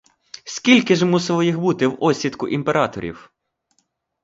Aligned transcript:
Скільки 0.43 0.95
ж 0.95 1.05
мусило 1.05 1.43
їх 1.43 1.59
бути 1.59 1.87
в 1.87 1.97
осідку 2.03 2.47
імператорів? 2.47 3.31